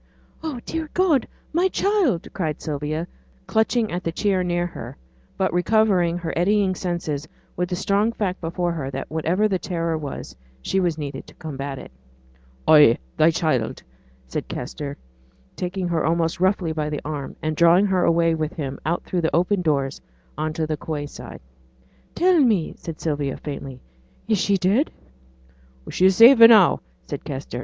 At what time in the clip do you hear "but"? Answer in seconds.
5.37-5.53